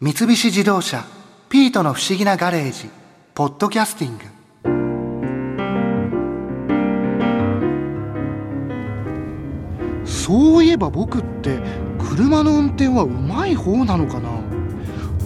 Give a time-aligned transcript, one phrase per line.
[0.00, 1.04] 三菱自動車
[1.50, 2.88] 「ピートの不思議なガレージ」
[3.34, 4.24] 「ポッドキャスティング」
[10.08, 11.58] そういえば僕って
[11.98, 14.30] 車の運転はうまい方なのかな？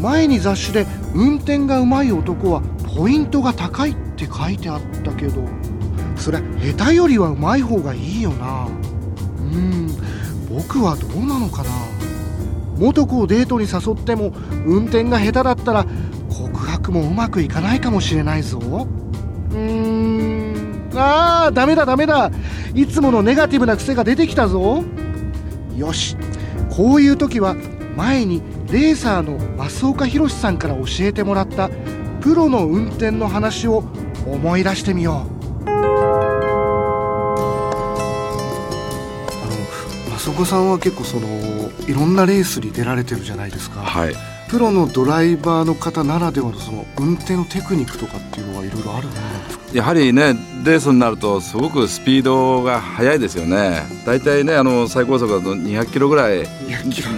[0.00, 2.62] 前に雑誌で運転がうまい男は
[2.96, 5.46] ポイントが高いって書いてあったけど
[6.16, 6.42] そりゃ
[6.74, 8.66] 下手よりはうまい方がいいよな。
[9.38, 9.88] うん
[10.48, 11.70] 僕はどうなのかな？
[12.82, 14.32] 元子をデートに誘っても
[14.66, 15.86] 運転が下手だったら
[16.28, 18.58] 告白もうまくいかないかもしれないぞ。
[18.58, 20.90] うーん。
[20.94, 22.32] あーダメだダメだ。
[22.74, 24.82] いつものネガティブな癖が出てきたぞ。
[25.76, 26.16] よし。
[26.70, 27.54] こういう時は
[27.96, 29.38] 前にレーサーの
[29.68, 31.70] 増岡弘さんから教えてもらった
[32.20, 33.84] プロの運転の話を
[34.26, 35.26] 思い出してみよ
[35.66, 36.11] う
[40.24, 41.28] あの増岡さんは結構その
[41.88, 44.14] いろんなレースに出られてるじゃないですか、はい、
[44.48, 49.62] プロのドライバーの方ならではのその運転のテクニックとかっていうのはいろいろあるものなんですか？
[49.72, 53.82] やはりねレースになるとすごくスピードが速いですよね。
[54.06, 56.46] 大体ねあの最高速だと200キロぐらい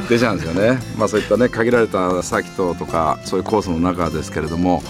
[0.08, 0.78] 出ちゃうんですよね。
[0.96, 4.82] まあそういったね限られたサーキットとかそういうコースの中ですけれども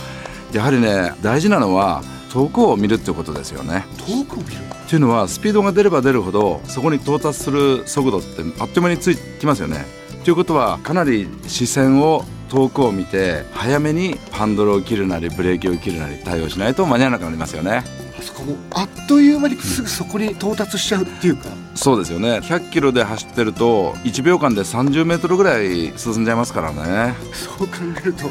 [0.53, 2.03] やはりね大事なのは
[2.35, 3.87] 遠くを見るっていうことですよね。
[4.09, 9.87] 遠くを見るっていうのはスピードが出れば出るほどそこに到達する速度ってあっという間についてきますよね。
[10.25, 17.85] ということはかなり視線を遠くを見て早めにハンドルを切るなりブレーキを切るなり対応しないと間に合わなくなりますよね。
[18.19, 22.39] あそこもあっという間にすぐそこに到達しちゃうっていうか、そうですよね。
[22.39, 27.15] 100キロで走ってると1秒間で30メートルぐらい進んじゃいますからね。
[27.33, 28.29] そう考えると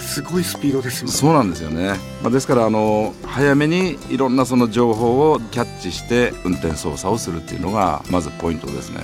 [0.00, 1.06] すごいスピードですよ。
[1.06, 9.00] ねそうなんですよね、まあ、ですからあの早めにいろんなその情報をキャッチして運転操作をするっていうのがまずポイントですね。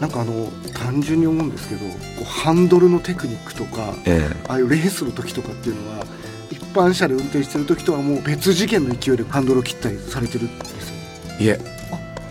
[0.00, 1.80] なんかあの単純に思うんですけど
[2.24, 6.04] ハンドルのテクニックとかえああいうレースの時とかっていうのは
[6.50, 10.96] 一般車で運転してる時とはもう別次元の勢いでハンドルを切ったりされてるんですよ
[11.40, 11.75] えいえ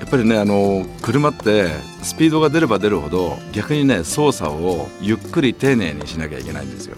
[0.05, 1.67] やっぱりねあの車って
[2.03, 6.95] スピードが出れば出るほど逆にね操作をゆっくり丁寧にしなきゃいけないんですよ。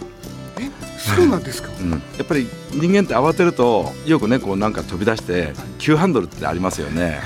[0.59, 1.69] えそうなんですか？
[1.79, 7.03] うん、やっぱり人間って慌てるとよくねこうなんか飛び出して急ハンドルってありますよね。
[7.03, 7.22] はい。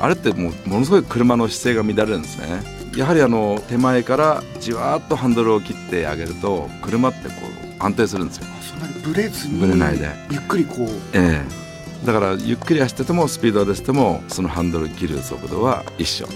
[0.00, 2.62] あれってもうものすごい車の姿勢が乱れるんですね。
[2.96, 7.34] やはりあの手前からじわーっとハンドルを切ってあげると車ってこ
[7.78, 8.46] う安定するんですよ。
[8.58, 10.08] あそんなにブレずにブレないで。
[10.28, 10.88] ゆっくりこう。
[11.14, 11.69] ええ
[12.04, 16.26] だからゆっくり走っててもスピード出してもそのハンドル切る速度は一緒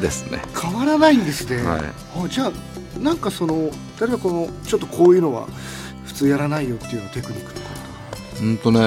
[0.00, 0.42] ですね。
[0.60, 1.80] 変わらないんですね、はい。
[2.24, 3.70] あじゃあなんかその
[4.00, 5.46] 例えばこのちょっとこういうのは
[6.06, 7.66] 普通やらないよっていうテクニックとか
[8.42, 8.80] うんとね、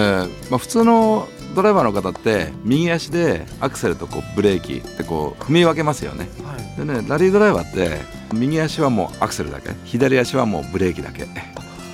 [0.49, 6.29] まあ、普通のドライバーの方って右足でアクセルとこうブレーキってこう踏み分けますよね。
[6.43, 6.77] はい。
[6.77, 7.99] でねラリードライバーって
[8.33, 11.27] 右足はもうアクセルだけ左足はもうブレーキだけっ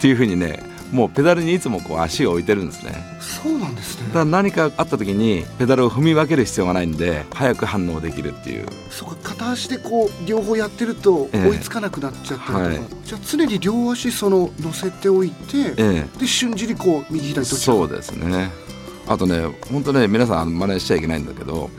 [0.02, 2.94] ていうふうにねもうペダルにいつもこう足を置いてるんですね。
[3.20, 4.08] そうなんですね。
[4.08, 8.66] だから何かあった時にペダルを踏み分ける必要がないんで早く反応できるっていう。
[8.90, 11.50] そうか片足でこう両方やってるとええ。
[11.50, 12.80] 追いつかなくなっちゃったりとか、はい。
[13.06, 18.52] じゃあ常に両足その乗せておいて、えで瞬時にこう右え左どっちそうですね。
[19.08, 19.42] あとね
[19.72, 21.70] 本当ね皆さん真似しちゃいけないんだけど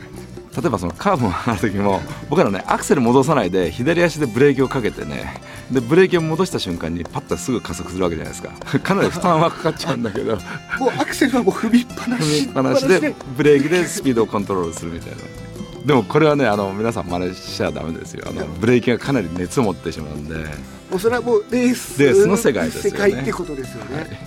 [0.55, 5.41] 例えばそのカーブを上がる時も僕らねアクセル戻さないで左足でブレーキをかけてね
[5.71, 8.51] でブレーキを戻した瞬間にパッとすぐ加速するわけじゃないですか。
[8.79, 10.35] かなり負担はかかっちゃうんだけど。
[10.35, 12.23] もうアクセルはもう踏みっぱなし。
[12.23, 15.17] 踏みっぱなしでブレーキでスピードをコントロールするみたいな。
[15.85, 18.25] でもこれはねあの皆さん真似しちゃダメですよ。
[18.27, 20.35] あのブレーキがかなり熱を持ってしまうんで。
[20.35, 22.99] もうそれはもうレースレースの世界ですよね。
[22.99, 24.19] 世界ってことですよね、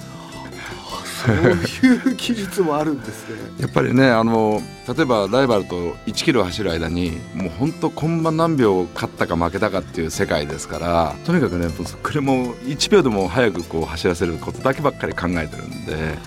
[1.25, 11.69] そういう技術もあるんですねやっぱりねあの例えばライバルと1キロ走る間にもう本当コンマ何秒勝ったか負けたかっていう世界ですからとにかくね
[12.03, 16.19] 車を1秒でも早くこう走らせることだけばっかり考えてるんで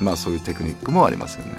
[0.00, 1.54] まあそういうテクニックもありますよね。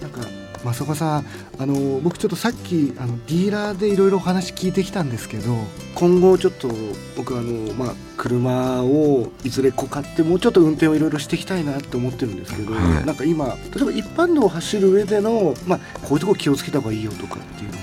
[0.00, 0.22] なんか
[0.64, 1.26] 増岡さん
[1.58, 5.56] あの僕ちょっとさっきあのディーラーでいろいろお話聞いてきたんですけど
[6.00, 6.68] 今後ちょっと
[7.14, 13.04] 僕あの、まあ、車をいずれこう買ってもうちょっと運転をいろいろしていきたいなって思ってるんですけど、はい。
[13.04, 17.76] なんか今例えば一般道を走る上での、まあ、こういうとこ気をつけた方がいいよとかっていうの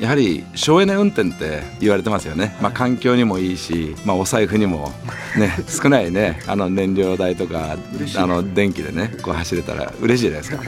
[0.00, 4.90] やはり省エネ運転って言われてますよね、まあ、環境にもいいし、まあ、お財布にも、
[5.38, 7.76] ね、 少ないねあの燃料代とか
[8.16, 10.62] あの電気でねこう走れたら嬉しいじゃないですか。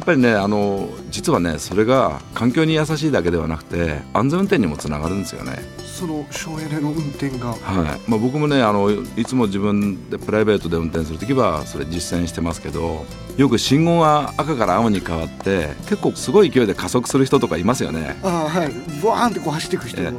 [0.00, 5.58] やっぱりねあの実はねそれが環境に優しいだけではなくて安全運転にもつながるんですよね。
[5.84, 7.48] その省エネの運転が。
[7.48, 8.10] はい。
[8.10, 13.04] まあ、僕もねあのいつも自分でプライベートで運転する時はそれ実践してますけど
[13.36, 18.16] よく信号が赤から青に変わって結構すごい勢いで加速する人とかいますよね。
[18.22, 18.70] ああはい。
[19.02, 20.14] ブワーンってこう走っていく人はい。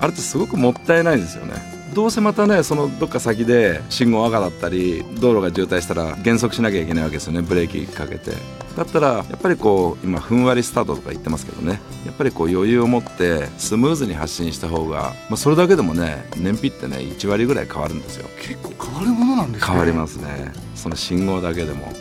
[0.00, 7.42] あれってすごくもったいないですよねどうせまたねそのどっか先で信号赤だったり道路が渋滞したら減速しなきゃいけないわけですよね。
[7.42, 8.32] ブレーキかけて。
[8.76, 11.80] だったらやっぱりこう今ふんわりスタートとか言ってますけどね。
[12.06, 18.28] やっぱりこう余裕を持ってスムーズに発進した方が、まあ、それだけでもね燃費ってね1割ぐらい変わるんですよ。
[18.40, 19.68] 結構変わるものなんですね。
[19.68, 20.52] 変わりますね。
[20.76, 21.92] その信号だけでも。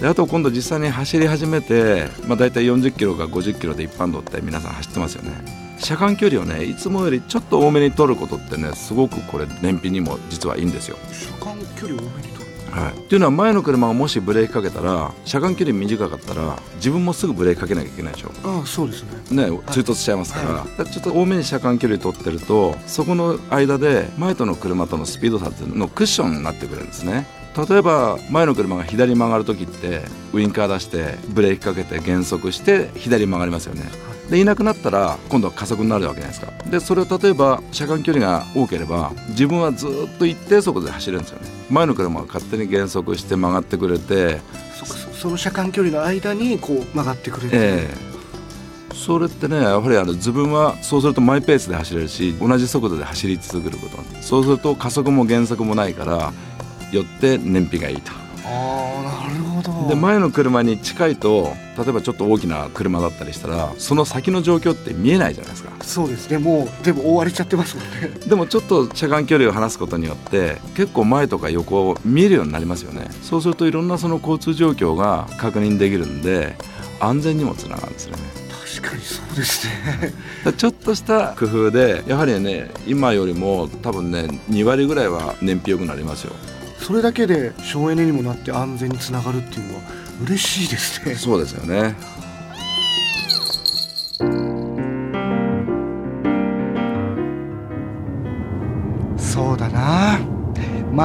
[0.00, 10.96] であと今度実際に走り始めて、まあ、大体40キロか50キロで一般道って皆さん走ってますよね車間距離をねいつもよりちょっと多めに取ることってねすごくこれ燃費にも実はいいんですよ。
[11.12, 12.50] 車間距離多めに取る。
[12.70, 18.30] はい、っていうのは前の車がもしブレーキかけたら車間距離短かったら自分もすぐブレーキかけなきゃいけないでしょ。
[18.44, 19.48] ああそうですね。
[19.48, 27.26] ね追突しちゃいますから、はちょっと多めに車間距離取ってるとそこの間で前との車とのスピード差っていうののクッションになってくるんですね。
[27.68, 33.82] 例えば前の車が左に曲がる時ってウインカー出してブレーキかけて減速して左に曲がりますよね
[34.30, 36.70] でいなくなったら今度は加速になるわけじゃないですか。
[36.70, 41.48] でそれを例えば車間距離が多ければ自分はずっと一定速度で走れるんですよね。
[41.68, 44.40] 前の車が勝手に減速して曲がってくれて。
[45.20, 48.94] その車間距離の間にこう曲がってくれる、ええ。
[48.94, 53.98] それってねやはりあの自分はそうするとマイペースで走れるし同じ速度で走り続けること。
[54.22, 56.32] そうすると加速も減速もないから
[56.92, 58.12] よって燃費がいいと。
[58.46, 59.49] ああなるほど
[59.88, 65.70] で前の車に近いと例えばちょっと大きな車だったりしたらその先の状況って見えないじゃないですか。
[65.82, 66.38] そうですね。
[66.38, 68.20] もう全部覆われちゃってますもんね。
[68.26, 73.08] でもちょっと車間距離を離すことによって結構前とか横を見えるようになりますよね。
[73.22, 76.56] そうするといろんなその交通状況が確認できるんで
[77.00, 78.22] 安全にもつながるんですよね。
[78.80, 80.12] 確かにそうですね。
[80.56, 86.32] ちょっとした工夫でやはりね今よりも多分ね2割ぐらいは燃費良くなりますよ
[86.90, 89.80] それだけで省エネにもなって安全につながるっていうのは
[90.24, 91.14] 嬉しいですね。
[91.14, 91.94] そうですよね。
[99.16, 100.18] そうだな。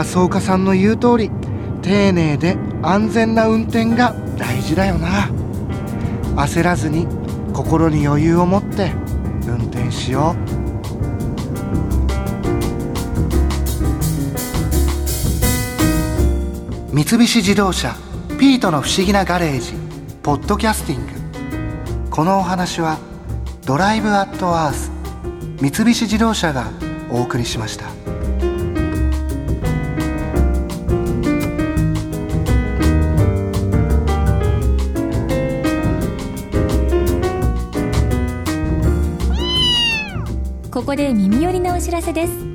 [0.03, 1.29] 増岡さんの言う通り
[1.83, 5.29] 丁寧で安全な運転が大事だよな。
[6.35, 7.05] 焦らずに
[7.53, 8.91] 心に余裕を持って
[9.45, 10.64] 運転しよう
[16.95, 17.93] 三菱自動車
[18.39, 19.73] ピートの不思議なガレージ
[20.23, 22.09] ポッドキャスティング。
[22.09, 22.99] このお話は
[23.65, 24.91] ドライブアットアース
[25.59, 26.71] 三菱自動車が
[27.11, 27.87] お送りしました。
[40.71, 42.54] ここで耳寄りなお知らせです。